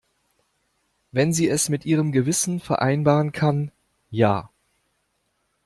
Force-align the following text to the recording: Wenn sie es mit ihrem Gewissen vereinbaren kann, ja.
Wenn 1.11 1.31
sie 1.31 1.47
es 1.47 1.69
mit 1.69 1.85
ihrem 1.85 2.11
Gewissen 2.11 2.59
vereinbaren 2.59 3.31
kann, 3.33 3.71
ja. 4.09 4.49